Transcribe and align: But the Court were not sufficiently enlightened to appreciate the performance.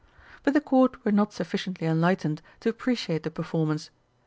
But 0.41 0.55
the 0.55 0.61
Court 0.61 1.05
were 1.05 1.11
not 1.11 1.31
sufficiently 1.31 1.85
enlightened 1.85 2.41
to 2.61 2.69
appreciate 2.69 3.21
the 3.21 3.29
performance. 3.29 3.91